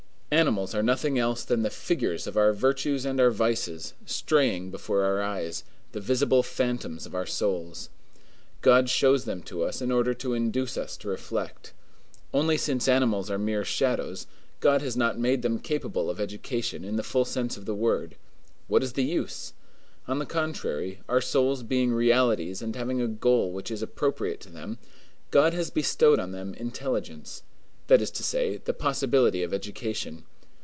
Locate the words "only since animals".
12.33-13.29